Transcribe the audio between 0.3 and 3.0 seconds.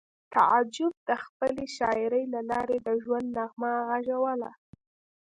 تعجب د خپلې شاعرۍ له لارې د